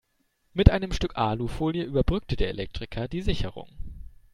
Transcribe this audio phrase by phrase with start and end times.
[0.55, 3.69] Mit einem Stück Alufolie überbrückte der Elektriker die Sicherung.